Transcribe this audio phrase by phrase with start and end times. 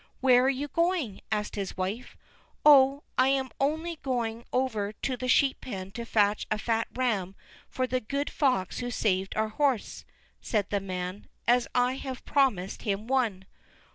[0.19, 2.17] "Where are you going?" asked his wife.
[2.65, 7.35] "Oh, I am only going over to the sheep pen to fetch a fat ram
[7.69, 10.03] for that good fox who saved our horse,"
[10.41, 13.45] said the man, "as I have promised him one."